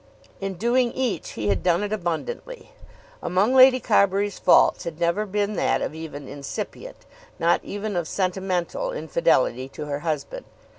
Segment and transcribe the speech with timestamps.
[0.39, 2.71] In doing each he had done it abundantly.
[3.21, 7.05] Among Lady Carbury's faults had never been that of even incipient,
[7.37, 10.45] not even of sentimental infidelity to her husband.